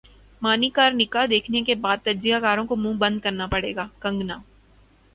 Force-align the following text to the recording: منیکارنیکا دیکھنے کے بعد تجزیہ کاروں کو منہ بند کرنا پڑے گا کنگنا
منیکارنیکا 0.41 1.25
دیکھنے 1.29 1.61
کے 1.63 1.75
بعد 1.83 1.97
تجزیہ 2.03 2.35
کاروں 2.41 2.65
کو 2.67 2.75
منہ 2.75 2.97
بند 2.99 3.19
کرنا 3.23 3.47
پڑے 3.47 3.75
گا 3.75 3.87
کنگنا 3.99 4.37